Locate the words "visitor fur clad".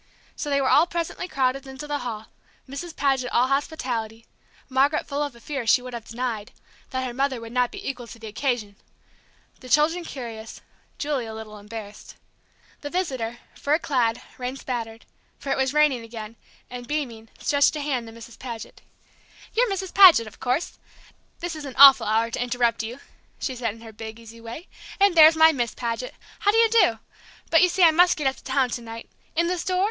12.89-14.19